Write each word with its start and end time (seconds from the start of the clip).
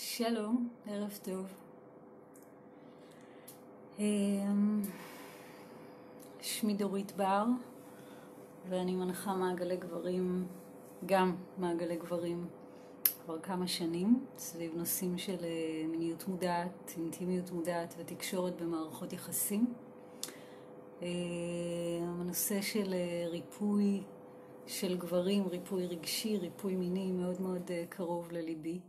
שלום, 0.00 0.68
ערב 0.86 1.18
טוב. 1.22 1.46
אמ, 3.98 4.82
שמי 6.40 6.74
דורית 6.74 7.12
בר, 7.16 7.44
ואני 8.68 8.94
מנחה 8.94 9.34
מעגלי 9.34 9.76
גברים, 9.76 10.46
גם 11.06 11.36
מעגלי 11.56 11.96
גברים, 11.96 12.46
כבר 13.24 13.38
כמה 13.40 13.66
שנים, 13.66 14.26
סביב 14.36 14.76
נושאים 14.76 15.18
של 15.18 15.44
אה, 15.44 15.86
מיניות 15.88 16.28
מודעת, 16.28 16.94
אינטימיות 16.96 17.50
מודעת 17.50 17.94
ותקשורת 17.98 18.62
במערכות 18.62 19.12
יחסים. 19.12 19.74
אמ, 21.02 21.06
הנושא 22.02 22.62
של 22.62 22.94
אה, 22.94 23.28
ריפוי 23.28 24.02
של 24.66 24.96
גברים, 24.96 25.48
ריפוי 25.48 25.86
רגשי, 25.86 26.36
ריפוי 26.36 26.76
מיני, 26.76 27.12
מאוד 27.12 27.40
מאוד 27.40 27.70
אה, 27.70 27.84
קרוב 27.88 28.32
לליבי. 28.32 28.80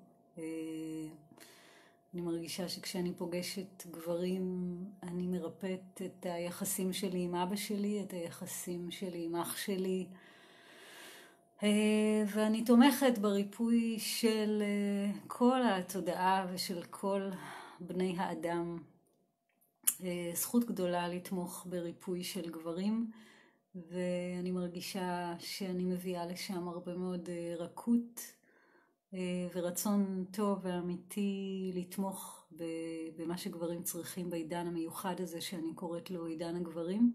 אני 2.13 2.21
מרגישה 2.21 2.70
שכשאני 2.70 3.13
פוגשת 3.13 3.88
גברים, 3.91 4.75
אני 5.03 5.27
מרפאת 5.27 6.02
את 6.05 6.25
היחסים 6.25 6.93
שלי 6.93 7.20
עם 7.21 7.35
אבא 7.35 7.55
שלי, 7.55 8.02
את 8.02 8.13
היחסים 8.13 8.91
שלי 8.91 9.25
עם 9.25 9.35
אח 9.35 9.57
שלי, 9.57 10.07
אה, 11.63 12.23
ואני 12.34 12.65
תומכת 12.65 13.17
בריפוי 13.17 13.99
של 13.99 14.62
אה, 14.62 15.12
כל 15.27 15.62
התודעה 15.63 16.48
ושל 16.53 16.84
כל 16.84 17.29
בני 17.79 18.15
האדם. 18.17 18.77
אה, 20.03 20.31
זכות 20.34 20.63
גדולה 20.65 21.07
לתמוך 21.07 21.65
בריפוי 21.70 22.23
של 22.23 22.49
גברים, 22.49 23.12
ואני 23.76 24.51
מרגישה 24.51 25.34
שאני 25.40 25.84
מביאה 25.84 26.26
לשם 26.26 26.67
הרבה 26.67 26.95
מאוד 26.95 27.29
רכות. 27.57 28.38
אה, 29.13 29.48
ורצון 29.54 30.26
טוב 30.31 30.59
ואמיתי 30.62 31.72
לתמוך 31.76 32.48
במה 33.16 33.38
שגברים 33.38 33.84
צריכים 33.84 34.29
בעידן 34.29 34.68
המיוחד 34.68 35.21
הזה 35.21 35.41
שאני 35.41 35.74
קוראת 35.76 36.12
לו 36.12 36.26
עידן 36.26 36.55
הגברים. 36.55 37.13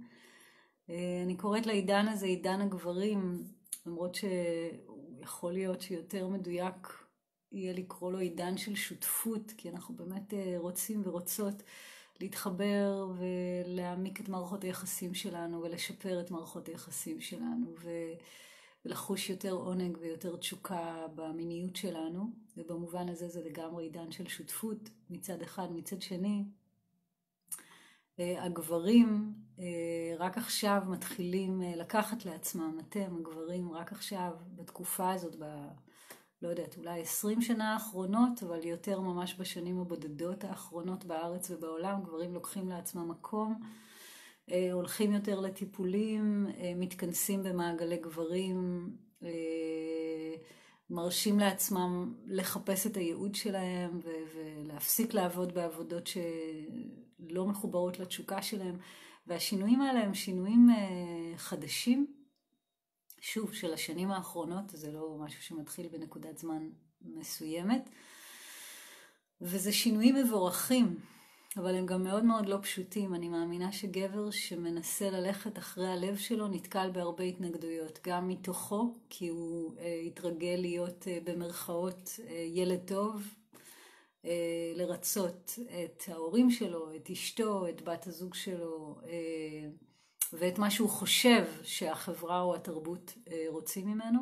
אה, 0.91 1.23
אני 1.25 1.36
קוראת 1.36 1.67
לעידן 1.67 2.09
הזה 2.09 2.27
עידן 2.27 2.61
הגברים, 2.61 3.45
למרות 3.86 4.14
שיכול 4.14 5.53
להיות 5.53 5.81
שיותר 5.81 6.28
מדויק 6.28 7.05
יהיה 7.53 7.73
לקרוא 7.73 8.12
לו 8.12 8.19
עידן 8.19 8.56
של 8.56 8.75
שותפות, 8.75 9.53
כי 9.56 9.70
אנחנו 9.70 9.97
באמת 9.97 10.34
אה, 10.34 10.55
רוצים 10.58 11.03
ורוצות 11.05 11.62
להתחבר 12.20 13.12
ולהעמיק 13.19 14.20
את 14.20 14.29
מערכות 14.29 14.64
היחסים 14.64 15.14
שלנו 15.14 15.62
ולשפר 15.62 16.20
את 16.20 16.31
מערכות 16.31 16.69
היחסים 16.69 17.20
שלנו. 17.20 17.75
ו... 17.79 17.91
ולחוש 18.84 19.30
יותר 19.30 19.52
עונג 19.52 19.98
ויותר 20.00 20.36
תשוקה 20.36 21.06
במיניות 21.14 21.77
שלנו, 21.77 22.30
ובמובן 22.56 23.08
הזה 23.08 23.28
זה 23.28 23.42
לגמרי 23.44 23.84
עידן 23.84 24.12
של 24.12 24.28
שותפות 24.28 24.90
מצד 25.10 25.42
אחד, 25.42 25.72
מצד 25.72 26.02
שני. 26.02 26.44
אה, 28.20 28.44
הגברים 28.44 29.34
אה, 29.58 29.64
רק 30.18 30.38
עכשיו 30.38 30.82
מתחילים 30.86 31.62
אה, 31.62 31.77
לקחת 31.77 32.24
לעצמם, 32.24 32.78
אתם 32.88 33.16
הגברים 33.16 33.72
רק 33.72 33.92
עכשיו 33.92 34.30
בתקופה 34.56 35.12
הזאת, 35.12 35.36
ב... 35.38 35.44
לא 36.42 36.48
יודעת, 36.48 36.77
אולי 36.78 37.00
עשרים 37.00 37.42
שנה 37.42 37.72
האחרונות, 37.72 38.42
אבל 38.42 38.64
יותר 38.64 39.00
ממש 39.00 39.34
בשנים 39.38 39.80
הבודדות 39.80 40.44
האחרונות 40.44 41.05
בארץ 41.05 41.50
ובעולם, 41.50 42.02
גברים 42.02 42.34
לוקחים 42.34 42.68
לעצמם 42.68 43.10
מקום. 43.10 43.60
אה, 44.50 44.73
הולכים 44.73 45.12
יותר 45.12 45.41
לטיפולים, 45.41 46.47
אה, 46.56 46.73
מתכנסים 46.77 47.42
במעגלי 47.42 47.97
גברים, 47.97 48.89
אה, 49.23 49.28
מרשים 50.91 51.39
לעצמם 51.39 52.14
לחפש 52.27 52.86
את 52.86 52.97
הייעוד 52.97 53.34
שלהם 53.34 54.01
ולהפסיק 54.34 55.14
לעבוד 55.14 55.55
בעבודות 55.55 56.06
שלא 56.06 57.47
מחוברות 57.47 57.98
לתשוקה 57.98 58.42
שלהם. 58.42 58.79
והשינויים 59.27 59.80
האלה 59.80 60.01
הם 60.01 60.14
שינויים 60.14 60.68
חדשים, 61.36 62.07
שוב, 63.20 63.52
של 63.52 63.73
השנים 63.73 64.11
האחרונות, 64.11 64.64
זה 64.70 64.92
לא 64.92 65.17
משהו 65.20 65.42
שמתחיל 65.42 65.89
בנקודת 65.89 66.39
זמן 66.39 66.68
מסוימת, 67.02 67.89
וזה 69.41 69.73
שינויים 69.73 70.14
מבורכים. 70.14 70.97
אבל 71.57 71.75
הם 71.75 71.87
גם 71.87 72.05
מאוד 72.05 72.25
מאוד 72.25 72.47
לא 72.48 72.59
פשוטים. 72.63 73.15
אני 73.15 73.29
מאמינה 73.29 73.73
שגבר 73.73 74.31
שמנסה 74.31 75.11
ללכת 75.11 75.59
אחרי 75.59 75.89
הלב 75.89 76.17
שלו 76.17 76.48
נתקל 76.48 76.91
בהרבה 76.91 77.25
התנגדויות, 77.25 77.98
גם 78.07 78.29
מתוכו, 78.29 78.95
כי 79.11 79.29
הוא 79.29 79.75
אה, 79.79 80.01
התרגל 80.07 80.57
להיות 80.59 81.09
אה, 81.09 81.19
במרכאות 81.25 82.11
אה, 82.29 82.35
ילד 82.35 82.81
טוב, 82.87 83.23
אה, 84.25 84.73
לרצות 84.75 85.59
את 85.85 86.03
ההורים 86.09 86.51
שלו, 86.51 86.97
את 86.97 87.11
אשתו, 87.11 87.69
את 87.69 87.83
בת 87.83 88.07
הזוג 88.07 88.35
שלו, 88.35 88.98
אה, 89.07 89.69
ואת 90.33 90.59
מה 90.59 90.71
שהוא 90.71 90.89
חושב 90.89 91.45
שהחברה 91.63 92.41
או 92.41 92.55
התרבות 92.55 93.15
אה, 93.29 93.45
רוצים 93.48 93.86
ממנו. 93.86 94.21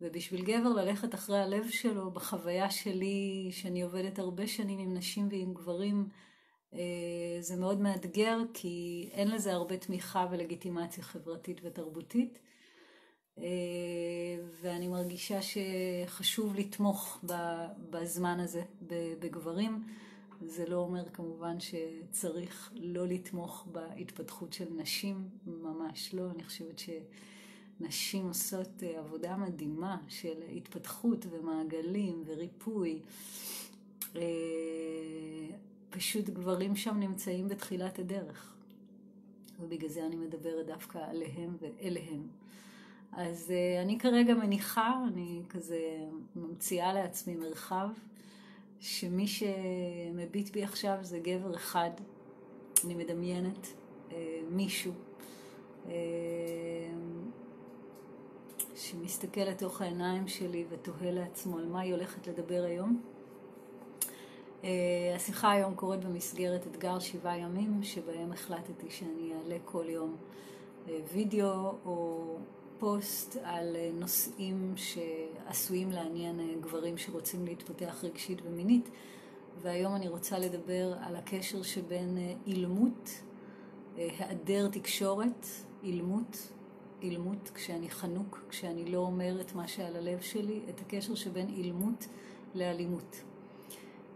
ובשביל 0.00 0.44
גבר 0.44 0.68
ללכת 0.68 1.14
אחרי 1.14 1.38
הלב 1.38 1.70
שלו, 1.70 2.10
בחוויה 2.10 2.70
שלי, 2.70 3.48
שאני 3.52 3.82
עובדת 3.82 4.18
הרבה 4.18 4.46
שנים 4.46 4.78
עם 4.78 4.94
נשים 4.94 5.28
ועם 5.30 5.54
גברים, 5.54 6.08
זה 7.40 7.56
מאוד 7.56 7.80
מאתגר 7.80 8.38
כי 8.54 9.08
אין 9.12 9.28
לזה 9.28 9.52
הרבה 9.52 9.76
תמיכה 9.76 10.26
ולגיטימציה 10.30 11.04
חברתית 11.04 11.60
ותרבותית. 11.62 12.38
אה, 13.38 13.44
ואני 14.60 14.88
מרגישה 14.88 15.38
שחשוב 15.42 16.54
לתמוך 16.54 17.24
בזמן 17.90 18.40
הזה 18.40 18.62
בגברים. 19.18 19.86
זה 20.40 20.66
לא 20.66 20.76
אומר 20.76 21.04
כמובן 21.12 21.56
שצריך 21.60 22.72
לא 22.74 23.06
לתמוך 23.06 23.66
בהתפתחות 23.72 24.52
של 24.52 24.66
נשים, 24.76 25.28
ממש 25.46 26.14
לא. 26.14 26.30
אני 26.30 26.44
חושבת 26.44 26.78
שנשים 26.78 28.26
עושות 28.26 28.82
אה, 28.82 28.98
עבודה 28.98 29.36
מדהימה 29.36 29.96
של 30.08 30.42
התפתחות 30.56 31.26
ומעגלים 31.30 32.22
וריפוי. 32.26 33.00
פשוט 35.96 36.28
גברים 36.30 36.76
שם 36.76 36.96
נמצאים 37.00 37.48
בתחילת 37.48 37.98
הדרך. 37.98 38.54
ובגלל 39.60 39.88
זה 39.88 40.06
אני 40.06 40.16
מדברת 40.16 40.66
דווקא 40.66 40.98
עליהם 40.98 41.56
ואליהם. 41.60 42.28
אז 43.12 43.52
uh, 43.52 43.82
אני 43.82 43.98
כרגע 43.98 44.34
מניחה, 44.34 45.04
אני 45.08 45.42
כזה 45.48 45.80
ממציאה 46.36 46.92
לעצמי 46.92 47.34
מרחב, 47.36 47.88
שמי 48.80 49.26
שמביט 49.26 50.50
בי 50.50 50.62
עכשיו 50.62 50.98
זה 51.02 51.18
גבר 51.18 51.54
אחד, 51.54 51.90
אני 52.84 52.94
מדמיינת 52.94 53.66
uh, 53.66 54.12
מישהו 54.50 54.92
uh, 55.84 55.88
שמסתכל 58.74 59.40
לתוך 59.40 59.82
העיניים 59.82 60.28
שלי 60.28 60.64
ותוהה 60.68 61.10
לעצמו 61.10 61.58
על 61.58 61.66
מה 61.66 61.80
היא 61.80 61.94
הולכת 61.94 62.26
לדבר 62.26 62.62
היום. 62.62 63.15
אה, 64.66 65.14
השיחה 65.16 65.50
היום 65.52 65.74
קורית 65.74 66.04
במסגרת 66.04 66.66
אתגר 66.66 66.98
שבעה 66.98 67.38
ימים, 67.38 67.82
שבהם 67.82 68.32
החלטתי 68.32 68.90
שאני 68.90 69.32
אעלה 69.34 69.56
כל 69.64 69.84
יום 69.88 70.16
אה, 70.88 70.98
וידאו 71.12 71.74
או 71.84 72.24
פוסט 72.78 73.36
על 73.42 73.76
אה, 73.76 73.90
נושאים 73.94 74.74
שעשויים 74.76 75.90
לעניין 75.90 76.60
גברים 76.60 76.98
שרוצים 76.98 77.44
להתפתח 77.44 78.04
רגשית 78.04 78.38
ומינית. 78.44 78.90
והיום 79.62 79.94
אני 79.94 80.08
רוצה 80.08 80.38
לדבר 80.38 80.94
על 81.00 81.16
הקשר 81.16 81.62
שבין 81.62 82.18
אילמות, 82.46 83.10
היעדר 83.96 84.68
תקשורת, 84.68 85.46
אילמות, 85.82 86.52
אילמות 87.02 87.50
כשאני 87.54 87.90
חנוק, 87.90 88.44
כשאני 88.48 88.84
לא 88.92 88.98
אומר 88.98 89.40
את 89.40 89.54
מה 89.54 89.68
שעל 89.68 89.96
הלב 89.96 90.20
שלי, 90.20 90.60
את 90.68 90.80
הקשר 90.80 91.14
שבין 91.14 91.48
אילמות 91.48 92.06
לאלימות. 92.54 93.16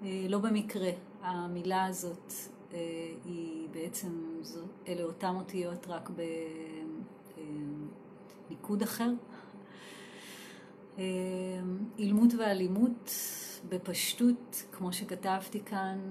אה, 0.02 0.26
לא 0.28 0.38
במקרה 0.38 0.90
המילה 1.22 1.84
הזאת 1.84 2.32
אה, 2.72 2.78
היא 3.24 3.68
בעצם, 3.70 4.08
אלה 4.88 5.02
אותן 5.02 5.34
אותיות 5.36 5.86
רק 5.88 6.10
בניקוד 8.48 8.82
אחר. 8.82 9.10
אה, 10.98 11.04
אילמות 11.98 12.34
ואלימות 12.38 13.10
בפשטות, 13.68 14.64
כמו 14.72 14.92
שכתבתי 14.92 15.60
כאן, 15.64 16.10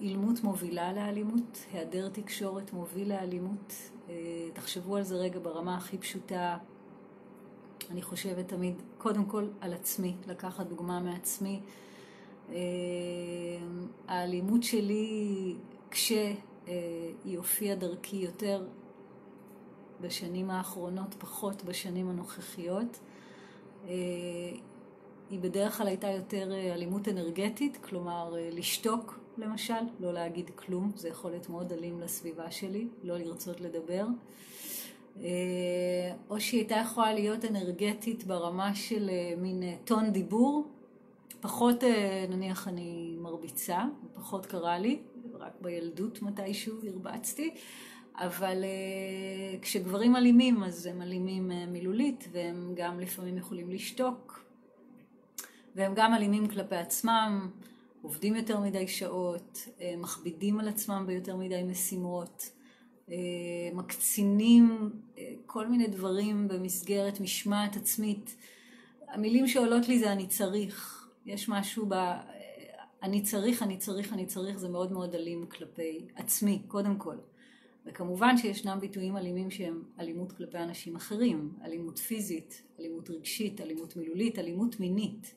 אילמות 0.00 0.44
מובילה 0.44 0.92
לאלימות, 0.92 1.58
היעדר 1.72 2.08
תקשורת 2.08 2.72
מוביל 2.72 3.08
לאלימות. 3.08 3.72
תחשבו 4.52 4.96
על 4.96 5.02
זה 5.02 5.16
רגע 5.16 5.38
ברמה 5.38 5.76
הכי 5.76 5.98
פשוטה. 5.98 6.56
אני 7.90 8.02
חושבת 8.02 8.48
תמיד, 8.48 8.82
קודם 8.98 9.24
כל 9.24 9.48
על 9.60 9.72
עצמי, 9.72 10.16
לקחת 10.26 10.66
דוגמה 10.66 11.00
מעצמי. 11.00 11.60
אה, 12.52 12.56
האלימות 14.08 14.62
שלי, 14.62 15.54
כשהיא 15.90 17.36
הופיעה 17.36 17.76
דרכי 17.76 18.16
יותר 18.16 18.66
בשנים 20.00 20.50
האחרונות, 20.50 21.14
פחות 21.18 21.64
בשנים 21.64 22.10
הנוכחיות, 22.10 22.98
אה, 23.84 23.90
היא 25.30 25.40
בדרך 25.40 25.78
כלל 25.78 25.86
הייתה 25.86 26.10
יותר 26.10 26.52
אלימות 26.74 27.08
אנרגטית, 27.08 27.76
כלומר 27.76 28.34
לשתוק 28.52 29.18
למשל, 29.38 29.74
לא 30.00 30.12
להגיד 30.12 30.50
כלום, 30.54 30.92
זה 30.96 31.08
יכול 31.08 31.30
להיות 31.30 31.48
מאוד 31.48 31.72
אלים 31.72 32.00
לסביבה 32.00 32.50
שלי, 32.50 32.88
לא 33.02 33.18
לרצות 33.18 33.60
לדבר. 33.60 34.06
או 36.30 36.40
שהיא 36.40 36.60
הייתה 36.60 36.74
יכולה 36.74 37.14
להיות 37.14 37.44
אנרגטית 37.44 38.24
ברמה 38.24 38.74
של 38.74 39.10
מין 39.38 39.62
טון 39.84 40.10
דיבור, 40.10 40.66
פחות 41.40 41.84
נניח 42.28 42.68
אני 42.68 43.16
מרביצה, 43.18 43.84
פחות 44.14 44.46
קרה 44.46 44.78
לי, 44.78 44.98
רק 45.34 45.52
בילדות 45.60 46.22
מתישהו 46.22 46.76
הרבצתי, 46.86 47.54
אבל 48.14 48.64
uh, 48.64 49.62
כשגברים 49.62 50.16
אלימים 50.16 50.62
אז 50.62 50.86
הם 50.86 51.02
אלימים 51.02 51.50
uh, 51.50 51.54
מילולית 51.70 52.28
והם 52.32 52.72
גם 52.76 53.00
לפעמים 53.00 53.36
יכולים 53.36 53.70
לשתוק 53.70 54.44
והם 55.74 55.92
גם 55.94 56.14
אלימים 56.14 56.48
כלפי 56.48 56.76
עצמם, 56.76 57.50
עובדים 58.02 58.36
יותר 58.36 58.60
מדי 58.60 58.88
שעות, 58.88 59.68
מכבידים 59.98 60.60
על 60.60 60.68
עצמם 60.68 61.04
ביותר 61.06 61.36
מדי 61.36 61.62
משימות, 61.62 62.50
מקצינים 63.74 64.90
כל 65.46 65.66
מיני 65.66 65.86
דברים 65.86 66.48
במסגרת 66.48 67.20
משמעת 67.20 67.76
עצמית. 67.76 68.36
המילים 69.08 69.48
שעולות 69.48 69.88
לי 69.88 69.98
זה 69.98 70.12
אני 70.12 70.26
צריך, 70.26 71.07
יש 71.28 71.48
משהו 71.48 71.86
ב... 71.88 71.94
אני 73.02 73.22
צריך, 73.22 73.62
אני 73.62 73.76
צריך, 73.76 74.12
אני 74.12 74.26
צריך, 74.26 74.58
זה 74.58 74.68
מאוד 74.68 74.92
מאוד 74.92 75.14
אלים 75.14 75.46
כלפי 75.46 76.06
עצמי, 76.16 76.62
קודם 76.68 76.96
כל. 76.98 77.16
וכמובן 77.86 78.36
שישנם 78.36 78.78
ביטויים 78.80 79.16
אלימים 79.16 79.50
שהם 79.50 79.82
אלימות 80.00 80.32
כלפי 80.32 80.58
אנשים 80.58 80.96
אחרים, 80.96 81.52
אלימות 81.64 81.98
פיזית, 81.98 82.62
אלימות 82.78 83.10
רגשית, 83.10 83.60
אלימות 83.60 83.96
מילולית, 83.96 84.38
אלימות 84.38 84.80
מינית. 84.80 85.34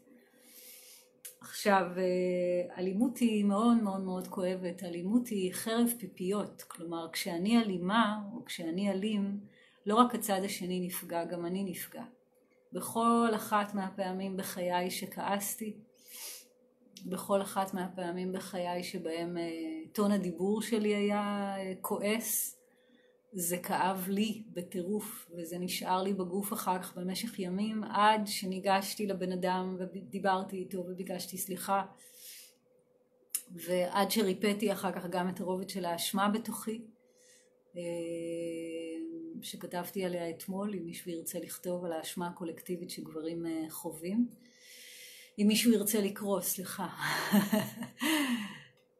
עכשיו, 1.42 1.86
אה, 1.98 2.78
אלימות 2.78 3.18
היא 3.18 3.46
מאוד 3.46 3.78
מאוד 3.84 4.02
מאוד 4.02 4.28
כואבת, 4.28 4.84
אלימות 4.84 5.28
היא 5.28 5.54
חרב 5.54 5.94
פיפיות, 6.00 6.62
כלומר 6.62 7.08
כשאני 7.14 7.62
אלימה 7.62 8.20
או 8.34 8.46
כשאני 8.46 8.92
אלים, 8.92 9.40
לא 9.86 9.96
רק 9.96 10.16
הצד 10.16 10.42
השני 10.44 10.80
נפגע, 10.80 11.26
גם 11.26 11.46
אני 11.46 11.64
נפגע. 11.64 12.04
בכל 12.74 13.30
אחת 13.36 13.74
מהפעמים 13.74 14.38
בחיי 14.38 14.92
שכעסתי, 14.92 15.78
בכל 17.06 17.42
אחת 17.42 17.74
מהפעמים 17.74 18.32
בחיי 18.32 18.84
שבהם 18.84 19.38
אה, 19.38 19.44
טון 19.94 20.12
הדיבור 20.12 20.62
שלי 20.62 20.96
היה 20.96 21.54
אה, 21.58 21.74
כועס, 21.82 22.58
זה 23.34 23.58
כאב 23.58 24.06
לי 24.10 24.44
בטירוף, 24.54 25.30
וזה 25.38 25.58
נשאר 25.58 26.04
לי 26.04 26.14
בגוף 26.14 26.54
אחר 26.54 26.82
כך 26.82 26.98
במשך 26.98 27.40
ימים, 27.40 27.84
עד 27.84 28.22
שניגשתי 28.26 29.08
לבן 29.08 29.32
אדם 29.32 29.78
ודיברתי 29.80 30.58
איתו 30.58 30.78
וביקשתי 30.78 31.38
סליחה, 31.38 31.84
ועד 33.52 34.12
שריפאתי 34.12 34.72
אחר 34.72 34.92
כך 34.92 35.06
גם 35.06 35.30
את 35.30 35.40
הרובד 35.40 35.70
של 35.70 35.86
האשמה 35.86 36.30
בתוכי, 36.30 36.82
אה, 37.78 37.82
שכתבתי 39.42 40.06
עליה 40.06 40.30
אתמול, 40.30 40.74
אם 40.74 40.86
מישהו 40.86 41.12
ירצה 41.12 41.40
לכתוב 41.40 41.86
על 41.86 41.94
האשמה 41.94 42.28
הקולקטיבית 42.28 42.90
שגברים 42.90 43.46
חווים. 43.70 44.28
אם 45.40 45.48
מישהו 45.48 45.72
ירצה 45.72 46.02
לקרוא, 46.02 46.42
סליחה. 46.42 46.88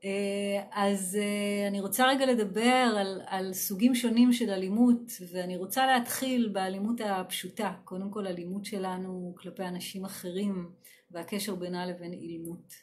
אה, 0.04 0.64
אז 0.72 1.18
אה, 1.22 1.68
אני 1.68 1.82
רוצה 1.82 2.08
רגע 2.08 2.26
לדבר 2.26 2.94
על, 2.98 3.22
על 3.26 3.54
סוגים 3.54 3.96
שונים 3.96 4.34
של 4.34 4.50
אלימות, 4.50 5.12
ואני 5.32 5.58
רוצה 5.58 5.86
להתחיל 5.86 6.50
באלימות 6.54 7.02
הפשוטה. 7.02 7.74
קודם 7.84 8.12
כל 8.12 8.28
אלימות 8.28 8.66
שלנו 8.66 9.36
כלפי 9.38 9.64
אנשים 9.64 10.06
אחרים, 10.06 10.70
והקשר 11.12 11.56
בינה 11.56 11.86
לבין 11.86 12.14
אילמות. 12.14 12.74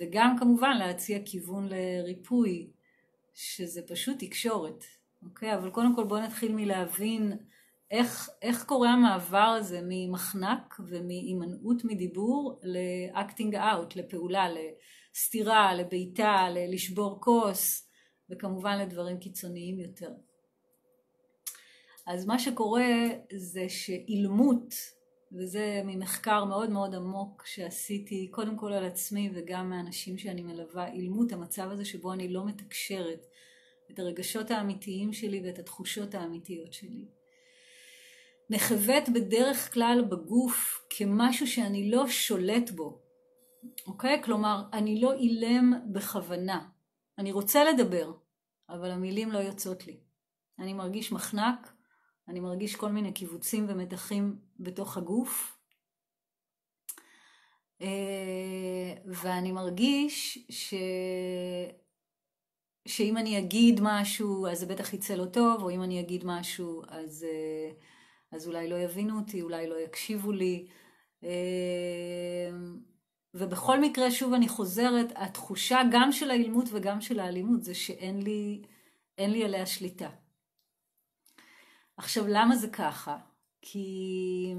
וגם 0.00 0.36
כמובן 0.38 0.76
להציע 0.78 1.18
כיוון 1.24 1.68
לריפוי, 1.68 2.70
שזה 3.34 3.80
פשוט 3.88 4.16
תקשורת, 4.18 4.84
אוקיי? 5.22 5.54
אבל 5.54 5.70
קודם 5.70 5.96
כל 5.96 6.04
בואו 6.04 6.20
נתחיל 6.20 6.54
מלהבין 6.54 7.38
איך, 7.90 8.30
איך 8.42 8.64
קורה 8.64 8.90
המעבר 8.90 9.38
הזה 9.58 9.80
ממחנק 9.88 10.80
ומהימנעות 10.88 11.84
מדיבור 11.84 12.60
לאקטינג 12.62 13.54
אאוט, 13.54 13.96
לפעולה, 13.96 14.46
לסתירה, 14.48 15.74
לבעיטה, 15.74 16.46
לשבור 16.50 17.20
כוס, 17.20 17.90
וכמובן 18.30 18.78
לדברים 18.78 19.18
קיצוניים 19.18 19.80
יותר. 19.80 20.10
אז 22.06 22.26
מה 22.26 22.38
שקורה 22.38 22.86
זה 23.36 23.68
שאילמות, 23.68 24.74
וזה 25.32 25.82
ממחקר 25.84 26.44
מאוד 26.44 26.70
מאוד 26.70 26.94
עמוק 26.94 27.46
שעשיתי 27.46 28.28
קודם 28.30 28.56
כל 28.56 28.72
על 28.72 28.84
עצמי 28.84 29.30
וגם 29.34 29.70
מאנשים 29.70 30.18
שאני 30.18 30.42
מלווה, 30.42 30.92
אילמות, 30.92 31.32
המצב 31.32 31.70
הזה 31.70 31.84
שבו 31.84 32.12
אני 32.12 32.28
לא 32.28 32.46
מתקשרת 32.46 33.26
את 33.90 33.98
הרגשות 33.98 34.50
האמיתיים 34.50 35.12
שלי 35.12 35.42
ואת 35.44 35.58
התחושות 35.58 36.14
האמיתיות 36.14 36.72
שלי. 36.72 37.08
נחבאת 38.50 39.08
בדרך 39.08 39.74
כלל 39.74 40.04
בגוף 40.10 40.86
כמשהו 40.90 41.46
שאני 41.46 41.90
לא 41.90 42.08
שולט 42.08 42.70
בו, 42.70 43.02
אוקיי? 43.86 44.22
כלומר, 44.24 44.62
אני 44.72 45.00
לא 45.00 45.12
אילם 45.12 45.72
בכוונה. 45.92 46.68
אני 47.18 47.32
רוצה 47.32 47.64
לדבר, 47.64 48.12
אבל 48.68 48.90
המילים 48.90 49.32
לא 49.32 49.38
יוצאות 49.38 49.86
לי. 49.86 50.00
אני 50.58 50.72
מרגיש 50.72 51.12
מחנק, 51.12 51.72
אני 52.28 52.40
מרגיש 52.40 52.76
כל 52.76 52.88
מיני 52.88 53.12
קיבוצים 53.12 53.66
ומתחים 53.68 54.38
בתוך 54.60 54.96
הגוף, 54.96 55.58
אה, 57.82 58.94
ואני 59.06 59.52
מרגיש 59.52 60.38
ש... 60.50 60.74
שאם 62.86 63.16
אני 63.16 63.38
אגיד 63.38 63.80
משהו 63.82 64.46
אז 64.46 64.58
זה 64.58 64.66
בטח 64.66 64.94
יצא 64.94 65.14
לא 65.14 65.24
טוב, 65.24 65.62
או 65.62 65.70
אם 65.70 65.82
אני 65.82 66.00
אגיד 66.00 66.24
משהו 66.24 66.82
אז... 66.88 67.26
Uh, 67.72 67.84
אז 68.32 68.46
אולי 68.46 68.68
לא 68.68 68.76
יבינו 68.76 69.18
אותי, 69.18 69.42
אולי 69.42 69.68
לא 69.68 69.80
יקשיבו 69.80 70.32
לי. 70.32 70.66
אמ, 71.22 71.28
ובכל 73.34 73.80
מקרה, 73.80 74.10
שוב 74.10 74.32
אני 74.32 74.48
חוזרת, 74.48 75.12
התחושה 75.14 75.80
גם 75.92 76.12
של 76.12 76.30
האילמות 76.30 76.68
וגם 76.72 77.00
של 77.00 77.20
האלימות 77.20 77.62
זה 77.62 77.74
שאין 77.74 78.22
לי, 78.22 78.62
לי 79.18 79.44
עליה 79.44 79.66
שליטה. 79.66 80.10
עכשיו, 81.96 82.24
למה 82.28 82.56
זה 82.56 82.68
ככה? 82.68 83.18
כי 83.62 84.54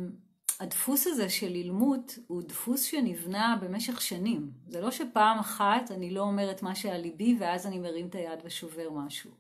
הדפוס 0.59 1.07
הזה 1.07 1.30
של 1.30 1.56
אילמות 1.56 2.19
הוא 2.27 2.42
דפוס 2.42 2.83
שנבנה 2.83 3.57
במשך 3.62 4.02
שנים. 4.02 4.52
זה 4.68 4.81
לא 4.81 4.92
שפעם 4.92 5.40
אחת 5.40 5.92
אני 5.92 6.11
לא 6.11 6.21
אומרת 6.21 6.61
מה 6.61 6.76
שעל 6.76 7.02
ליבי 7.02 7.37
ואז 7.40 7.68
אני 7.68 7.80
מרים 7.80 8.07
את 8.07 8.16
היד 8.16 8.40
ושובר 8.44 8.90
משהו. 8.90 9.31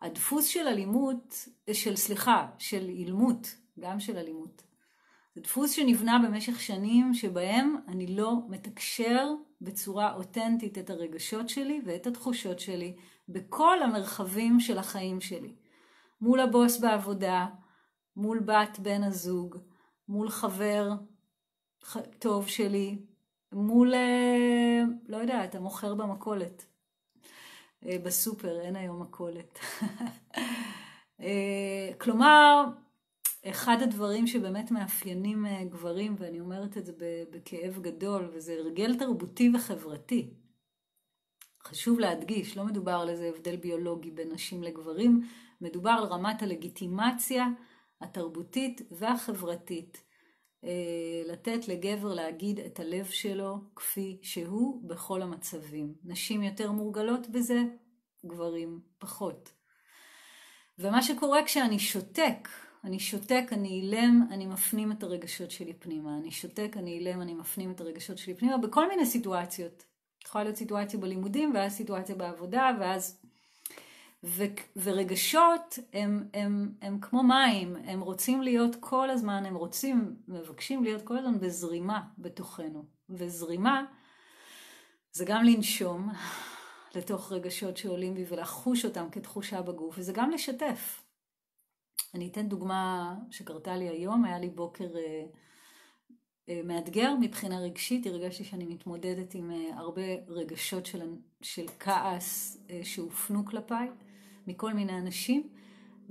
הדפוס 0.00 0.46
של 0.46 0.66
אלימות, 0.66 1.48
של 1.72 1.96
סליחה, 1.96 2.46
של 2.58 2.88
אילמות, 2.88 3.56
גם 3.80 4.00
של 4.00 4.16
אלימות, 4.18 4.62
זה 5.34 5.40
דפוס 5.40 5.70
שנבנה 5.70 6.18
במשך 6.24 6.60
שנים 6.60 7.14
שבהם 7.14 7.76
אני 7.88 8.06
לא 8.06 8.36
מתקשר 8.48 9.28
בצורה 9.60 10.14
אותנטית 10.14 10.78
את 10.78 10.90
הרגשות 10.90 11.48
שלי 11.48 11.80
ואת 11.84 12.06
התחושות 12.06 12.60
שלי 12.60 12.96
בכל 13.28 13.82
המרחבים 13.82 14.60
של 14.60 14.78
החיים 14.78 15.20
שלי. 15.20 15.54
מול 16.20 16.40
הבוס 16.40 16.78
בעבודה, 16.78 17.46
מול 18.16 18.38
בת 18.38 18.78
בן 18.78 19.02
הזוג, 19.02 19.56
מול 20.12 20.30
חבר 20.30 20.90
טוב 22.18 22.48
שלי, 22.48 22.98
מול, 23.52 23.94
אה, 23.94 24.82
לא 25.08 25.16
יודעת, 25.16 25.54
המוכר 25.54 25.94
במכולת. 25.94 26.66
אה, 27.86 27.96
בסופר, 28.02 28.60
אין 28.60 28.76
היום 28.76 29.02
מכולת. 29.02 29.58
אה, 31.20 31.90
כלומר, 32.00 32.64
אחד 33.46 33.76
הדברים 33.82 34.26
שבאמת 34.26 34.70
מאפיינים 34.70 35.46
גברים, 35.70 36.14
ואני 36.18 36.40
אומרת 36.40 36.78
את 36.78 36.86
זה 36.86 36.92
בכאב 37.30 37.78
גדול, 37.82 38.30
וזה 38.32 38.52
הרגל 38.52 38.98
תרבותי 38.98 39.50
וחברתי. 39.54 40.34
חשוב 41.62 42.00
להדגיש, 42.00 42.56
לא 42.56 42.64
מדובר 42.64 42.92
על 42.92 43.08
איזה 43.08 43.28
הבדל 43.28 43.56
ביולוגי 43.56 44.10
בין 44.10 44.32
נשים 44.32 44.62
לגברים, 44.62 45.28
מדובר 45.60 45.90
על 45.90 46.04
רמת 46.04 46.42
הלגיטימציה 46.42 47.46
התרבותית 48.02 48.82
והחברתית. 48.90 50.04
לתת 51.26 51.68
לגבר 51.68 52.14
להגיד 52.14 52.60
את 52.60 52.80
הלב 52.80 53.06
שלו 53.06 53.58
כפי 53.76 54.18
שהוא 54.22 54.88
בכל 54.88 55.22
המצבים. 55.22 55.94
נשים 56.04 56.42
יותר 56.42 56.72
מורגלות 56.72 57.28
בזה, 57.28 57.62
גברים 58.26 58.80
פחות. 58.98 59.52
ומה 60.78 61.02
שקורה 61.02 61.44
כשאני 61.44 61.78
שותק, 61.78 62.48
אני 62.84 62.98
שותק, 62.98 63.44
אני 63.52 63.68
אילם, 63.68 64.26
אני 64.30 64.46
מפנים 64.46 64.92
את 64.92 65.02
הרגשות 65.02 65.50
שלי 65.50 65.74
פנימה. 65.74 66.18
אני 66.18 66.30
שותק, 66.30 66.76
אני 66.76 66.90
אילם, 66.90 67.22
אני 67.22 67.34
מפנים 67.34 67.70
את 67.70 67.80
הרגשות 67.80 68.18
שלי 68.18 68.34
פנימה 68.34 68.58
בכל 68.58 68.88
מיני 68.88 69.06
סיטואציות. 69.06 69.84
יכולה 70.24 70.44
להיות 70.44 70.56
סיטואציה 70.56 71.00
בלימודים, 71.00 71.54
ואז 71.54 71.72
סיטואציה 71.72 72.14
בעבודה, 72.14 72.70
ואז 72.80 73.21
ו, 74.24 74.44
ורגשות 74.76 75.78
הם, 75.92 76.28
הם, 76.34 76.72
הם 76.82 77.00
כמו 77.00 77.22
מים, 77.22 77.76
הם 77.76 78.00
רוצים 78.00 78.42
להיות 78.42 78.76
כל 78.80 79.10
הזמן, 79.10 79.46
הם 79.46 79.54
רוצים, 79.54 80.16
מבקשים 80.28 80.84
להיות 80.84 81.02
כל 81.02 81.18
הזמן 81.18 81.40
בזרימה 81.40 82.02
בתוכנו. 82.18 82.84
וזרימה 83.10 83.84
זה 85.12 85.24
גם 85.24 85.44
לנשום 85.44 86.08
לתוך 86.96 87.32
רגשות 87.32 87.76
שעולים 87.76 88.14
בי 88.14 88.24
ולחוש 88.28 88.84
אותם 88.84 89.06
כתחושה 89.12 89.62
בגוף, 89.62 89.94
וזה 89.98 90.12
גם 90.12 90.30
לשתף. 90.30 91.02
אני 92.14 92.28
אתן 92.28 92.48
דוגמה 92.48 93.14
שקרתה 93.30 93.76
לי 93.76 93.88
היום, 93.88 94.24
היה 94.24 94.38
לי 94.38 94.50
בוקר 94.50 94.96
אה, 94.96 95.24
אה, 96.48 96.60
מאתגר 96.64 97.14
מבחינה 97.20 97.60
רגשית, 97.60 98.06
הרגשתי 98.06 98.44
שאני 98.44 98.64
מתמודדת 98.64 99.34
עם 99.34 99.50
אה, 99.50 99.78
הרבה 99.78 100.02
רגשות 100.28 100.86
של, 100.86 101.02
של 101.42 101.66
כעס 101.78 102.58
אה, 102.70 102.80
שהופנו 102.84 103.46
כלפיי 103.46 103.88
מכל 104.46 104.72
מיני 104.72 104.98
אנשים, 104.98 105.42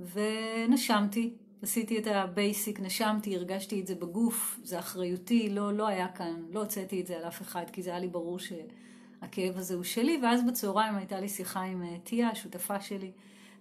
ונשמתי, 0.00 1.34
עשיתי 1.62 1.98
את 1.98 2.06
ה 2.06 2.17
basic, 2.17 2.80
נשמתי, 2.80 3.36
הרגשתי 3.36 3.80
את 3.80 3.86
זה 3.86 3.94
בגוף, 3.94 4.60
זה 4.62 4.78
אחריותי, 4.78 5.50
לא, 5.50 5.72
לא 5.72 5.86
היה 5.86 6.08
כאן, 6.08 6.42
לא 6.50 6.60
הוצאתי 6.60 7.00
את 7.00 7.06
זה 7.06 7.16
על 7.16 7.24
אף 7.24 7.42
אחד, 7.42 7.64
כי 7.72 7.82
זה 7.82 7.90
היה 7.90 7.98
לי 7.98 8.08
ברור 8.08 8.38
שהכאב 8.38 9.56
הזה 9.56 9.74
הוא 9.74 9.84
שלי, 9.84 10.20
ואז 10.22 10.46
בצהריים 10.46 10.96
הייתה 10.96 11.20
לי 11.20 11.28
שיחה 11.28 11.60
עם 11.62 11.82
טיה, 12.04 12.28
השותפה 12.28 12.80
שלי, 12.80 13.10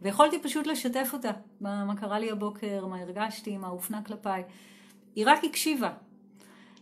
ויכולתי 0.01 0.39
פשוט 0.39 0.67
לשתף 0.67 1.09
אותה, 1.13 1.31
מה, 1.61 1.85
מה 1.85 1.95
קרה 1.95 2.19
לי 2.19 2.31
הבוקר, 2.31 2.85
מה 2.85 2.99
הרגשתי, 2.99 3.57
מה 3.57 3.67
הופנה 3.67 4.03
כלפיי. 4.03 4.43
היא 5.15 5.25
רק 5.27 5.43
הקשיבה. 5.43 5.93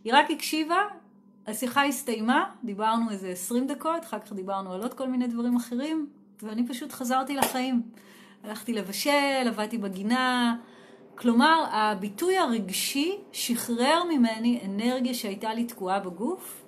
היא 0.04 0.14
רק 0.16 0.32
הקשיבה, 0.32 0.82
השיחה 1.48 1.86
הסתיימה, 1.86 2.52
דיברנו 2.64 3.10
איזה 3.10 3.30
20 3.30 3.68
דקות, 3.68 4.04
אחר 4.04 4.20
כך 4.20 4.34
דיברנו 4.34 4.74
על 4.74 4.82
עוד 4.82 4.94
כל 4.94 5.10
מיני 5.10 5.28
דברים 5.28 5.56
אחרים, 5.56 6.10
ואני 6.44 6.68
פשוט 6.68 6.92
חזרתי 6.92 7.36
לחיים. 7.36 7.82
הלכתי 8.44 8.74
לבשל, 8.74 9.48
עבדתי 9.48 9.78
בגינה. 9.78 10.56
כלומר, 11.16 11.64
הביטוי 11.72 12.38
הרגשי 12.38 13.18
שחרר 13.32 14.04
ממני 14.10 14.60
אנרגיה 14.66 15.14
שהייתה 15.14 15.54
לי 15.54 15.66
תקועה 15.66 16.00
בגוף, 16.00 16.64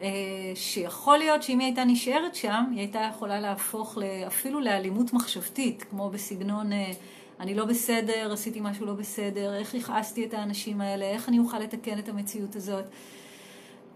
אה, 0.00 0.08
שיכול 0.54 1.18
להיות 1.18 1.42
שאם 1.42 1.58
היא 1.58 1.66
הייתה 1.66 1.84
נשארת 1.84 2.34
שם, 2.34 2.64
היא 2.70 2.78
הייתה 2.78 3.10
יכולה 3.14 3.40
להפוך 3.40 3.98
אפילו 4.26 4.60
לאלימות 4.60 5.12
מחשבתית, 5.12 5.84
כמו 5.90 6.10
בסגנון 6.10 6.72
אה, 6.72 6.92
אני 7.40 7.54
לא 7.54 7.64
בסדר, 7.64 8.32
עשיתי 8.32 8.60
משהו 8.60 8.86
לא 8.86 8.92
בסדר, 8.92 9.54
איך 9.54 9.74
הכעסתי 9.74 10.24
את 10.24 10.34
האנשים 10.34 10.80
האלה, 10.80 11.04
איך 11.04 11.28
אני 11.28 11.38
אוכל 11.38 11.58
לתקן 11.58 11.98
את 11.98 12.08
המציאות 12.08 12.56
הזאת. 12.56 12.84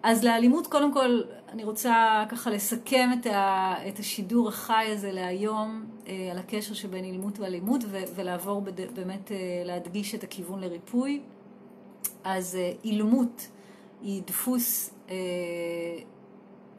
אז 0.03 0.25
לאלימות, 0.25 0.67
קודם 0.67 0.93
כל, 0.93 1.21
אני 1.49 1.65
רוצה 1.65 2.25
ככה 2.29 2.51
לסכם 2.51 3.11
את, 3.21 3.27
ה, 3.27 3.75
את 3.89 3.99
השידור 3.99 4.49
החי 4.49 4.87
הזה 4.93 5.13
להיום 5.13 5.85
אה, 6.07 6.29
על 6.31 6.39
הקשר 6.39 6.75
שבין 6.75 7.05
אילמות 7.05 7.39
ואלימות 7.39 7.81
ולעבור 8.15 8.61
בד, 8.61 8.95
באמת 8.95 9.33
אה, 9.33 9.63
להדגיש 9.65 10.15
את 10.15 10.25
הכיוון 10.25 10.61
לריפוי. 10.61 11.21
אז 12.25 12.57
אה, 12.57 12.73
אילמות 12.85 13.49
היא 14.03 14.23
דפוס 14.27 14.95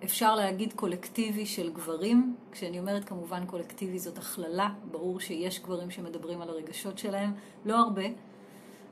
אפשר 0.04 0.36
להגיד 0.36 0.74
קולקטיבי 0.74 1.46
של 1.46 1.72
גברים. 1.74 2.36
כשאני 2.52 2.80
אומרת 2.80 3.04
כמובן 3.04 3.46
קולקטיבי 3.46 4.00
זאת 4.00 4.18
הכללה, 4.18 4.70
ברור 4.92 5.20
שיש 5.20 5.60
גברים 5.60 5.92
שמדברים 5.92 6.42
על 6.42 6.50
הרגשות 6.50 6.98
שלהם, 6.98 7.32
לא 7.66 7.76
הרבה. 7.76 8.04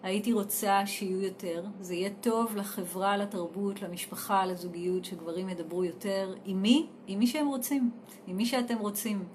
הייתי 0.03 0.33
רוצה 0.33 0.85
שיהיו 0.85 1.21
יותר. 1.21 1.65
זה 1.79 1.93
יהיה 1.93 2.09
טוב 2.21 2.55
לחברה, 2.55 3.17
לתרבות, 3.17 3.81
למשפחה, 3.81 4.45
לזוגיות, 4.45 5.05
שגברים 5.05 5.49
ידברו 5.49 5.83
יותר. 5.83 6.35
עם 6.45 6.61
מי? 6.61 6.87
עם 7.07 7.19
מי 7.19 7.27
שהם 7.27 7.47
רוצים. 7.47 7.91
עם 8.27 8.37
מי 8.37 8.45
שאתם 8.45 8.77
רוצים. 8.77 9.25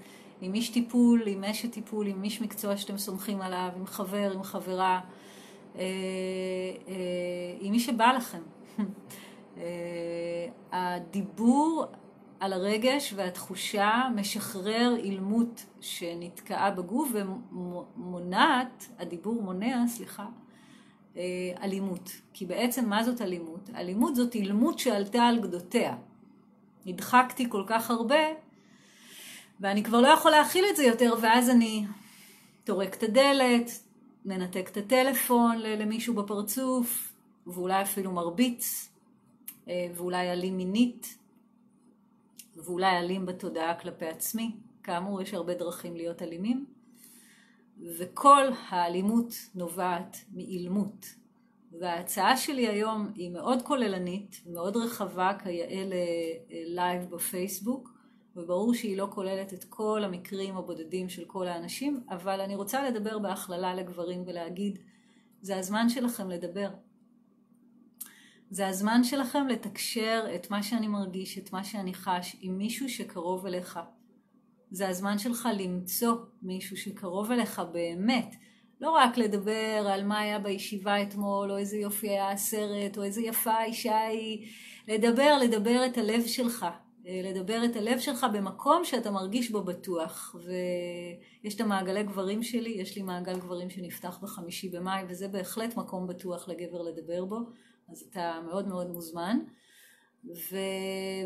עם 0.40 0.54
איש 0.54 0.68
טיפול, 0.68 1.22
עם 1.26 1.44
אשת 1.44 1.72
טיפול, 1.72 2.06
עם 2.06 2.24
איש 2.24 2.42
מקצוע 2.42 2.76
שאתם 2.76 2.98
סומכים 2.98 3.42
עליו, 3.42 3.68
עם 3.76 3.86
חבר, 3.86 4.32
עם 4.34 4.42
חברה, 4.42 5.00
אה, 5.76 5.82
אה, 6.88 6.94
עם 7.60 7.72
מי 7.72 7.80
שבא 7.80 8.12
לכם. 8.12 8.42
אה, 9.58 10.46
הדיבור 10.72 11.84
על 12.40 12.52
הרגש 12.52 13.12
והתחושה 13.16 14.08
משחרר 14.14 14.94
אילמות 14.98 15.66
שנתקעה 15.80 16.70
בגוף 16.70 17.08
ומונעת, 17.12 18.86
הדיבור 18.98 19.42
מונע, 19.42 19.84
סליחה, 19.88 20.26
אלימות. 21.62 22.10
כי 22.32 22.46
בעצם 22.46 22.88
מה 22.88 23.04
זאת 23.04 23.22
אלימות? 23.22 23.70
אלימות 23.74 24.16
זאת 24.16 24.34
אילמות 24.34 24.78
שעלתה 24.78 25.22
על 25.22 25.40
גדותיה. 25.40 25.96
נדחקתי 26.86 27.50
כל 27.50 27.64
כך 27.66 27.90
הרבה, 27.90 28.24
ואני 29.60 29.84
כבר 29.84 30.00
לא 30.00 30.08
יכול 30.08 30.30
להכיל 30.30 30.64
את 30.70 30.76
זה 30.76 30.84
יותר, 30.84 31.14
ואז 31.22 31.50
אני 31.50 31.86
טורק 32.64 32.94
את 32.94 33.02
הדלת, 33.02 33.70
מנתק 34.24 34.68
את 34.72 34.76
הטלפון 34.76 35.58
למישהו 35.58 36.14
בפרצוף, 36.14 37.12
ואולי 37.46 37.82
אפילו 37.82 38.12
מרביץ, 38.12 38.88
אה, 39.68 39.88
ואולי 39.94 40.32
אלים 40.32 40.56
מינית, 40.56 41.18
ואולי 42.56 42.98
אלים 42.98 43.26
בתודעה 43.26 43.74
כלפי 43.74 44.06
עצמי. 44.06 44.56
כאמור, 44.82 45.22
יש 45.22 45.34
הרבה 45.34 45.54
דרכים 45.54 45.96
להיות 45.96 46.22
אלימים, 46.22 46.66
וכל 47.98 48.44
האלימות 48.68 49.34
נובעת 49.54 50.16
מאילמות. 50.34 51.06
וההצעה 51.80 52.36
שלי 52.36 52.68
היום 52.68 53.12
היא 53.14 53.30
מאוד 53.30 53.62
כוללנית, 53.62 54.42
מאוד 54.46 54.76
רחבה, 54.76 55.32
כיאה 55.42 55.84
ל 56.50 56.62
live 56.62 57.10
בפייסבוק, 57.10 57.96
וברור 58.36 58.74
שהיא 58.74 58.96
לא 58.96 59.08
כוללת 59.10 59.54
את 59.54 59.64
כל 59.64 60.04
המקרים 60.04 60.56
הבודדים 60.56 61.08
של 61.08 61.24
כל 61.24 61.48
האנשים, 61.48 62.00
אבל 62.10 62.40
אני 62.40 62.54
רוצה 62.54 62.90
לדבר 62.90 63.18
בהכללה 63.18 63.74
לגברים 63.74 64.22
ולהגיד, 64.26 64.78
זה 65.40 65.58
הזמן 65.58 65.88
שלכם 65.88 66.30
לדבר. 66.30 66.70
זה 68.50 68.68
הזמן 68.68 69.04
שלכם 69.04 69.46
לתקשר 69.46 70.26
את 70.34 70.50
מה 70.50 70.62
שאני 70.62 70.88
מרגיש, 70.88 71.38
את 71.38 71.52
מה 71.52 71.64
שאני 71.64 71.94
חש, 71.94 72.36
עם 72.40 72.58
מישהו 72.58 72.88
שקרוב 72.88 73.46
אליך. 73.46 73.78
זה 74.70 74.88
הזמן 74.88 75.18
שלך 75.18 75.48
למצוא 75.58 76.14
מישהו 76.42 76.76
שקרוב 76.76 77.30
אליך 77.30 77.62
באמת. 77.72 78.34
לא 78.80 78.90
רק 78.90 79.18
לדבר 79.18 79.86
על 79.90 80.04
מה 80.04 80.18
היה 80.18 80.38
בישיבה 80.38 81.02
אתמול, 81.02 81.50
או 81.52 81.56
איזה 81.56 81.76
יופי 81.76 82.08
היה 82.08 82.30
הסרט, 82.30 82.98
או 82.98 83.02
איזה 83.02 83.22
יפה 83.22 83.52
האישה 83.52 83.98
היא. 84.06 84.46
לדבר, 84.88 85.38
לדבר 85.42 85.86
את 85.86 85.98
הלב 85.98 86.26
שלך. 86.26 86.66
לדבר 87.24 87.64
את 87.64 87.76
הלב 87.76 87.98
שלך 87.98 88.26
במקום 88.32 88.84
שאתה 88.84 89.10
מרגיש 89.10 89.50
בו 89.50 89.62
בטוח. 89.62 90.36
ויש 90.44 91.54
את 91.54 91.60
המעגלי 91.60 92.02
גברים 92.02 92.42
שלי, 92.42 92.70
יש 92.70 92.96
לי 92.96 93.02
מעגל 93.02 93.38
גברים 93.38 93.70
שנפתח 93.70 94.18
בחמישי 94.22 94.68
במאי, 94.68 95.02
וזה 95.08 95.28
בהחלט 95.28 95.76
מקום 95.76 96.06
בטוח 96.06 96.48
לגבר 96.48 96.82
לדבר 96.82 97.24
בו. 97.24 97.38
אז 97.88 98.04
אתה 98.10 98.40
מאוד 98.46 98.68
מאוד 98.68 98.90
מוזמן. 98.90 99.38
ו, 100.34 100.56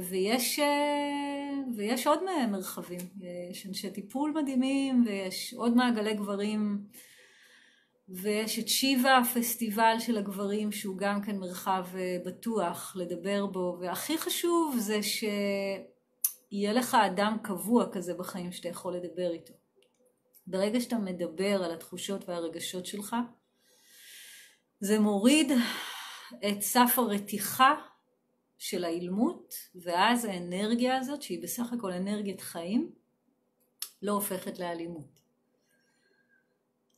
ויש, 0.09 0.59
אה, 0.59 1.51
ויש 1.77 2.07
עוד 2.07 2.21
מרחבים, 2.51 3.01
יש 3.51 3.67
אנשי 3.67 3.91
טיפול 3.91 4.31
מדהימים 4.31 5.05
ויש 5.07 5.55
עוד 5.55 5.77
מעגלי 5.77 6.15
גברים 6.15 6.85
ויש 8.09 8.59
את 8.59 8.69
שיבה, 8.69 9.19
הפסטיבל 9.19 9.97
של 9.99 10.19
הגברים 10.19 10.73
שהוא 10.73 10.99
גם 10.99 11.23
כן 11.23 11.37
מרחב 11.37 11.87
אה, 11.95 12.17
בטוח 12.27 12.97
לדבר 12.97 13.47
בו 13.47 13.77
והכי 13.81 14.19
חשוב 14.19 14.77
זה 14.79 15.01
שיהיה 15.03 16.73
לך 16.73 16.97
אדם 17.07 17.37
קבוע 17.43 17.93
כזה 17.93 18.15
בחיים 18.15 18.53
שאתה 18.53 18.69
יכול 18.69 18.95
לדבר 18.97 19.31
איתו. 19.33 19.53
ברגע 20.47 20.81
שאתה 20.81 20.99
מדבר 20.99 21.65
על 21.65 21.73
התחושות 21.73 22.29
והרגשות 22.29 22.87
שלך 22.87 23.17
זה 24.81 25.01
מוריד 25.01 25.53
את 26.49 26.61
סף 26.61 26.95
הרתיחה 26.97 27.75
של 28.61 28.85
האילמות, 28.85 29.55
ואז 29.75 30.25
האנרגיה 30.25 30.99
הזאת, 30.99 31.23
שהיא 31.23 31.43
בסך 31.43 31.73
הכל 31.73 31.93
אנרגיית 31.93 32.41
חיים, 32.41 32.91
לא 34.03 34.13
הופכת 34.13 34.59
לאלימות. 34.59 35.21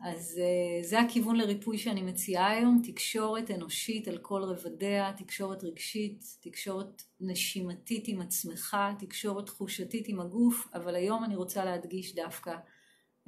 אז 0.00 0.40
אה, 0.42 0.82
זה 0.82 1.00
הכיוון 1.00 1.36
לריפוי 1.36 1.78
שאני 1.78 2.02
מציעה 2.02 2.50
היום, 2.50 2.82
תקשורת 2.86 3.50
אנושית 3.50 4.08
על 4.08 4.18
כל 4.18 4.42
רבדיה, 4.42 5.12
תקשורת 5.16 5.64
רגשית, 5.64 6.24
תקשורת 6.40 7.02
נשימתית 7.20 8.08
עם 8.08 8.20
עצמך, 8.20 8.76
תקשורת 8.98 9.46
תחושתית 9.46 10.08
עם 10.08 10.20
הגוף, 10.20 10.68
אבל 10.74 10.94
היום 10.94 11.24
אני 11.24 11.36
רוצה 11.36 11.64
להדגיש 11.64 12.14
דווקא 12.14 12.54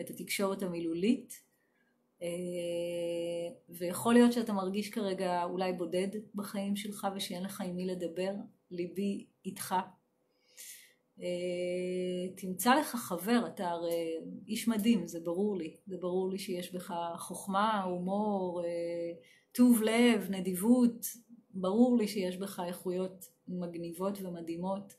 את 0.00 0.10
התקשורת 0.10 0.62
המילולית, 0.62 1.42
ויכול 3.68 4.14
להיות 4.14 4.32
שאתה 4.32 4.52
מרגיש 4.52 4.90
כרגע 4.90 5.44
אולי 5.44 5.72
בודד 5.72 6.08
בחיים 6.34 6.76
שלך 6.76 7.06
ושאין 7.16 7.42
לך 7.42 7.60
עם 7.60 7.76
מי 7.76 7.86
לדבר, 7.86 8.32
ליבי 8.70 9.26
איתך. 9.44 9.74
אה, 11.20 11.26
תמצא 12.36 12.74
לך 12.74 12.96
חבר, 12.96 13.46
אתה 13.46 13.68
הרי 13.68 14.16
איש 14.48 14.68
מדהים, 14.68 15.06
זה 15.06 15.20
ברור 15.20 15.56
לי, 15.56 15.76
זה 15.86 15.96
ברור 15.96 16.30
לי 16.30 16.38
שיש 16.38 16.74
בך 16.74 16.94
חוכמה, 17.18 17.82
הומור, 17.82 18.64
אה, 18.64 19.12
טוב 19.52 19.82
לב, 19.82 20.26
נדיבות, 20.30 21.06
ברור 21.50 21.98
לי 21.98 22.08
שיש 22.08 22.36
בך 22.36 22.62
איכויות 22.66 23.28
מגניבות 23.48 24.18
ומדהימות. 24.22 24.94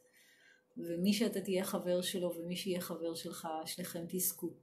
ומי 0.77 1.13
שאתה 1.13 1.41
תהיה 1.41 1.63
חבר 1.63 2.01
שלו 2.01 2.33
ומי 2.35 2.55
שיהיה 2.55 2.81
חבר 2.81 3.15
שלך, 3.15 3.47
שניכם 3.65 4.05
תזכו. 4.07 4.53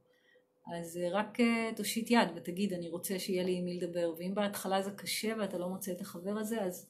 אז 0.67 0.99
רק 1.11 1.37
תושיט 1.75 2.11
יד 2.11 2.27
ותגיד, 2.35 2.73
אני 2.73 2.89
רוצה 2.89 3.19
שיהיה 3.19 3.43
לי 3.43 3.57
עם 3.57 3.65
מי 3.65 3.77
לדבר, 3.77 4.13
ואם 4.17 4.35
בהתחלה 4.35 4.81
זה 4.81 4.91
קשה 4.91 5.33
ואתה 5.39 5.57
לא 5.57 5.69
מוצא 5.69 5.91
את 5.91 6.01
החבר 6.01 6.37
הזה, 6.39 6.61
אז 6.61 6.89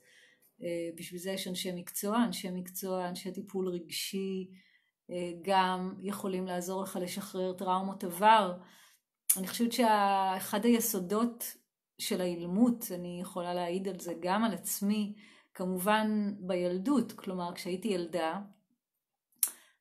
בשביל 0.95 1.19
זה 1.19 1.31
יש 1.31 1.47
אנשי 1.47 1.71
מקצוע, 1.71 2.23
אנשי 2.25 2.49
מקצוע, 2.51 3.09
אנשי 3.09 3.31
טיפול 3.31 3.67
רגשי, 3.69 4.49
גם 5.41 5.95
יכולים 6.01 6.47
לעזור 6.47 6.83
לך 6.83 6.99
לשחרר 7.01 7.53
טראומות 7.53 8.03
עבר. 8.03 8.57
אני 9.37 9.47
חושבת 9.47 9.71
שאחד 9.71 10.65
היסודות 10.65 11.57
של 11.99 12.21
האילמות, 12.21 12.85
אני 12.91 13.19
יכולה 13.21 13.53
להעיד 13.53 13.87
על 13.87 13.99
זה 13.99 14.13
גם 14.19 14.43
על 14.43 14.53
עצמי, 14.53 15.15
כמובן 15.53 16.33
בילדות, 16.39 17.11
כלומר 17.11 17.53
כשהייתי 17.55 17.87
ילדה, 17.87 18.39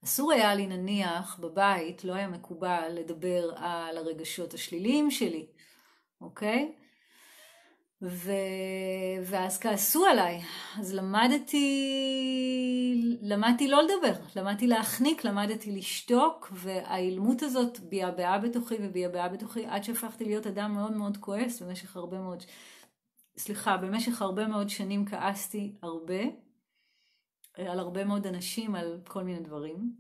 אסור 0.04 0.32
היה 0.32 0.54
לי 0.54 0.66
נניח 0.66 1.38
בבית, 1.40 2.04
לא 2.04 2.14
היה 2.14 2.28
מקובל 2.28 2.88
לדבר 2.94 3.50
על 3.56 3.96
הרגשות 3.96 4.54
השליליים 4.54 5.10
שלי, 5.10 5.46
אוקיי? 6.20 6.72
ו... 8.02 8.32
ואז 9.24 9.58
כעסו 9.58 10.06
עליי, 10.06 10.40
אז 10.78 10.94
למדתי, 10.94 11.58
למדתי 13.22 13.68
לא 13.68 13.82
לדבר, 13.82 14.12
למדתי 14.36 14.66
להחניק, 14.66 15.24
למדתי 15.24 15.72
לשתוק, 15.72 16.52
והאילמות 16.52 17.42
הזאת 17.42 17.80
ביעבעה 17.80 18.38
בתוכי 18.38 18.74
וביעבעה 18.80 19.28
בתוכי 19.28 19.66
עד 19.66 19.84
שהפכתי 19.84 20.24
להיות 20.24 20.46
אדם 20.46 20.72
מאוד 20.74 20.92
מאוד 20.92 21.16
כועס 21.16 21.62
במשך 21.62 21.96
הרבה 21.96 22.18
מאוד, 22.18 22.42
סליחה, 23.36 23.76
במשך 23.76 24.22
הרבה 24.22 24.46
מאוד 24.46 24.68
שנים 24.68 25.06
כעסתי 25.06 25.74
הרבה, 25.82 26.22
על 27.54 27.78
הרבה 27.78 28.04
מאוד 28.04 28.26
אנשים, 28.26 28.74
על 28.74 29.00
כל 29.04 29.22
מיני 29.22 29.40
דברים, 29.40 29.92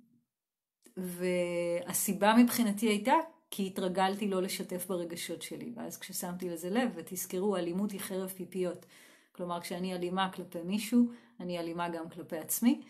והסיבה 0.96 2.34
מבחינתי 2.38 2.86
הייתה 2.88 3.14
כי 3.50 3.66
התרגלתי 3.66 4.28
לא 4.28 4.42
לשתף 4.42 4.86
ברגשות 4.86 5.42
שלי, 5.42 5.72
ואז 5.76 5.98
כששמתי 5.98 6.48
לזה 6.48 6.70
לב, 6.70 6.90
ותזכרו, 6.94 7.56
אלימות 7.56 7.90
היא 7.90 8.00
חרב 8.00 8.28
פיפיות. 8.28 8.86
כלומר, 9.32 9.60
כשאני 9.60 9.94
אלימה 9.94 10.32
כלפי 10.32 10.62
מישהו, 10.64 11.08
אני 11.40 11.58
אלימה 11.58 11.88
גם 11.88 12.08
כלפי 12.08 12.38
עצמי. 12.38 12.82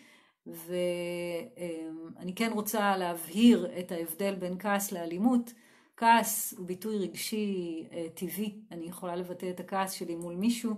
ואני 0.47 0.75
כן 2.37 2.51
רוצה 2.55 2.97
להבהיר 2.97 3.71
את 3.79 3.93
ההבדל 3.93 4.35
בין 4.35 4.59
כעס 4.59 4.93
לאלימות. 4.93 5.53
כעס 5.97 6.55
הוא 6.59 6.67
ביטוי 6.67 6.99
רגשי 6.99 7.85
אה, 7.93 8.07
טבעי, 8.15 8.55
אני 8.71 8.87
יכולה 8.87 9.17
לבטא 9.17 9.51
את 9.51 9.61
הכעס 9.61 9.93
שלי 9.93 10.15
מול 10.15 10.35
מישהו, 10.35 10.75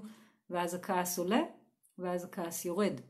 ואז 0.51 0.75
הכעס 0.75 1.19
עולה, 1.19 1.41
ואז 1.99 2.25
הכעס 2.25 2.65
יורד. 2.65 3.01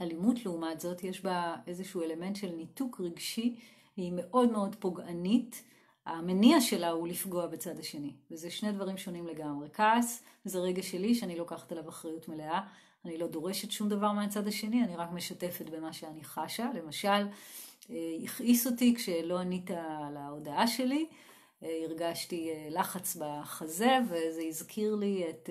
אלימות 0.00 0.44
לעומת 0.44 0.80
זאת, 0.80 1.04
יש 1.04 1.22
בה 1.22 1.56
איזשהו 1.66 2.02
אלמנט 2.02 2.36
של 2.36 2.50
ניתוק 2.56 3.00
רגשי, 3.00 3.56
היא 3.96 4.12
מאוד 4.16 4.52
מאוד 4.52 4.76
פוגענית, 4.78 5.62
המניע 6.06 6.60
שלה 6.60 6.90
הוא 6.90 7.08
לפגוע 7.08 7.46
בצד 7.46 7.78
השני, 7.78 8.12
וזה 8.30 8.50
שני 8.50 8.72
דברים 8.72 8.96
שונים 8.96 9.26
לגמרי. 9.26 9.68
כעס 9.72 10.22
זה 10.44 10.58
רגע 10.58 10.82
שלי 10.82 11.14
שאני 11.14 11.36
לוקחת 11.38 11.72
עליו 11.72 11.88
אחריות 11.88 12.28
מלאה, 12.28 12.60
אני 13.04 13.18
לא 13.18 13.26
דורשת 13.26 13.70
שום 13.70 13.88
דבר 13.88 14.12
מהצד 14.12 14.46
השני, 14.46 14.84
אני 14.84 14.96
רק 14.96 15.12
משתפת 15.12 15.70
במה 15.70 15.92
שאני 15.92 16.24
חשה. 16.24 16.70
למשל, 16.74 17.26
אה, 17.90 17.96
הכעיס 18.24 18.66
אותי 18.66 18.94
כשלא 18.94 19.38
ענית 19.38 19.70
על 19.70 20.16
ההודעה 20.16 20.66
שלי, 20.66 21.06
אה, 21.62 21.84
הרגשתי 21.84 22.50
אה, 22.50 22.68
לחץ 22.70 23.16
בחזה, 23.16 23.98
וזה 24.04 24.42
הזכיר 24.48 24.94
לי 24.94 25.24
את 25.30 25.50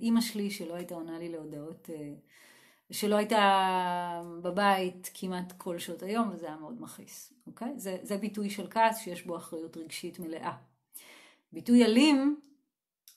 אימא 0.00 0.20
שלי 0.20 0.50
שלא 0.50 0.74
הייתה 0.74 0.94
עונה 0.94 1.18
לי 1.18 1.28
להודעות, 1.28 1.90
שלא 2.92 3.16
הייתה 3.16 4.22
בבית 4.42 5.10
כמעט 5.14 5.52
כל 5.58 5.78
שעות 5.78 6.02
היום, 6.02 6.30
וזה 6.32 6.46
היה 6.46 6.56
מאוד 6.56 6.82
מכעיס. 6.82 7.32
אוקיי? 7.46 7.72
זה, 7.76 7.96
זה 8.02 8.16
ביטוי 8.16 8.50
של 8.50 8.66
כעס 8.70 8.98
שיש 8.98 9.26
בו 9.26 9.36
אחריות 9.36 9.76
רגשית 9.76 10.18
מלאה. 10.18 10.56
ביטוי 11.52 11.84
אלים 11.84 12.40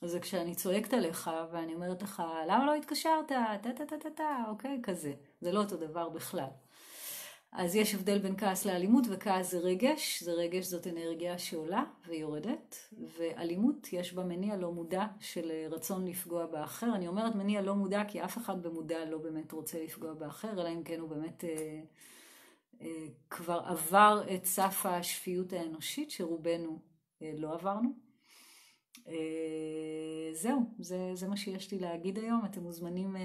זה 0.02 0.20
כשאני 0.20 0.56
צועקת 0.56 0.94
עליך 0.94 1.32
ואני 1.52 1.74
אומרת 1.74 2.02
לך, 2.02 2.24
למה 2.48 2.66
לא 2.66 2.76
התקשרת? 2.76 3.28
טה 3.28 3.56
טה 3.62 3.86
טה 3.86 3.98
טה 3.98 4.10
טה, 4.10 4.44
אוקיי? 4.48 4.80
כזה. 4.84 5.14
זה 5.42 5.52
לא 5.52 5.60
אותו 5.60 5.78
דבר 5.78 6.10
בכלל. 6.10 6.50
אז 7.58 7.76
יש 7.76 7.96
הבדל 7.96 8.20
בין 8.20 8.38
כעס 8.38 8.66
לאלימות, 8.66 9.04
וכעס 9.10 9.52
זה 9.52 9.60
רגש, 9.60 10.24
זה 10.24 10.32
רגש 10.32 10.66
זאת 10.66 10.88
אנרגיה 10.88 11.38
שעולה 11.38 11.84
ויורדת, 12.08 12.90
ואלימות 13.18 13.94
יש 13.94 14.14
בה 14.14 14.24
מניע 14.24 14.58
לא 14.58 14.72
מודע 14.72 15.06
של 15.20 15.52
רצון 15.70 16.08
לפגוע 16.08 16.46
באחר. 16.46 16.96
אני 16.96 17.08
אומרת 17.08 17.36
מניע 17.36 17.62
לא 17.62 17.76
מודע 17.76 18.04
כי 18.08 18.24
אף 18.24 18.38
אחד 18.38 18.64
במודע 18.64 19.06
לא 19.06 19.18
באמת 19.18 19.52
רוצה 19.52 19.84
לפגוע 19.84 20.14
באחר, 20.14 20.62
אלא 20.62 20.70
אם 20.70 20.84
כן 20.84 21.00
הוא 21.00 21.10
באמת 21.10 21.44
אה, 21.44 21.82
אה, 22.82 23.08
כבר 23.30 23.62
עבר 23.66 24.24
את 24.36 24.46
סף 24.46 24.86
השפיות 24.86 25.54
האנושית 25.54 26.12
שרובנו 26.12 26.80
אה, 27.22 27.32
לא 27.38 27.54
עברנו. 27.54 27.90
אה, 29.08 30.30
זהו, 30.34 30.60
זה, 30.80 31.12
זה 31.14 31.28
מה 31.28 31.38
שיש 31.38 31.72
לי 31.72 31.80
להגיד 31.80 32.20
היום. 32.20 32.46
אתם 32.46 32.62
מוזמנים 32.62 33.16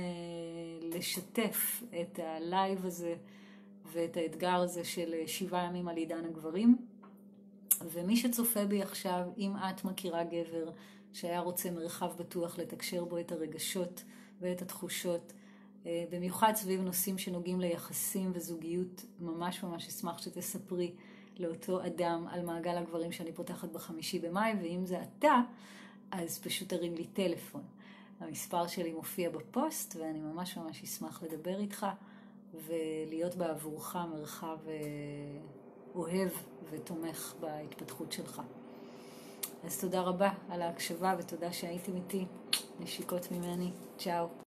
לשתף 0.82 1.82
את 2.00 2.18
ה 2.18 2.32
live 2.32 2.86
הזה 2.86 3.16
ואת 3.92 4.16
האתגר 4.16 4.54
הזה 4.54 4.84
של 4.84 5.14
שבעה 5.26 5.64
ימים 5.64 5.88
על 5.88 5.96
עידן 5.96 6.24
הגברים. 6.24 6.76
ומי 7.92 8.16
שצופה 8.16 8.64
בי 8.64 8.82
עכשיו, 8.82 9.28
אם 9.38 9.52
את 9.56 9.84
מכירה 9.84 10.24
גבר 10.24 10.70
שהיה 11.12 11.40
רוצה 11.40 11.70
מרחב 11.70 12.16
בטוח 12.16 12.58
לתקשר 12.58 13.04
בו 13.04 13.18
את 13.18 13.32
הרגשות 13.32 14.04
ואת 14.40 14.62
התחושות, 14.62 15.32
אה, 15.86 16.04
במיוחד 16.10 16.52
סביב 16.54 16.80
נושאים 16.80 17.18
שנוגעים 17.18 17.60
ליחסים 17.60 18.30
וזוגיות, 18.34 19.04
ממש 19.20 19.62
ממש 19.62 19.88
אשמח 19.88 20.18
שתספרי 20.18 20.92
לאותו 21.38 21.86
אדם 21.86 22.26
על 22.30 22.44
מעגל 22.44 22.76
הגברים 22.76 23.12
שאני 23.12 23.32
פותחת 23.32 23.68
בחמישי 23.68 24.18
במאי, 24.18 24.52
ואם 24.62 24.86
זה 24.86 25.02
אתה, 25.02 25.40
אז 26.10 26.38
פשוט 26.38 26.68
תרים 26.68 26.94
לי 26.94 27.06
טלפון. 27.06 27.62
המספר 28.20 28.66
שלי 28.66 28.92
מופיע 28.92 29.30
בפוסט, 29.30 29.96
ואני 29.96 30.20
ממש 30.20 30.56
ממש 30.56 30.82
אשמח 30.82 31.22
לדבר 31.22 31.60
איתך 31.60 31.86
ולהיות 32.54 33.34
בעבורך 33.34 33.96
מרחב 33.96 34.58
אה, 34.68 34.74
אוהב 35.94 36.28
ותומך 36.70 37.34
בהתפתחות 37.40 38.12
שלך. 38.12 38.42
אז 39.64 39.80
תודה 39.80 40.00
רבה 40.00 40.30
על 40.48 40.62
ההקשבה 40.62 41.14
ותודה 41.18 41.52
שהייתם 41.52 41.96
איתי. 41.96 42.26
נשיקות 42.80 43.32
ממני. 43.32 43.70
צ'או. 43.98 44.26